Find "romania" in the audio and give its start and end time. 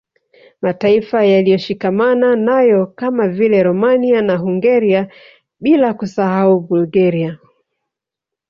3.63-4.21